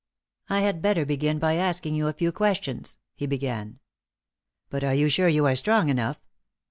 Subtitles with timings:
[0.49, 3.77] "I had better begin by asking you a few questions," he began.
[4.71, 6.19] "But are you sure you are strong enough?"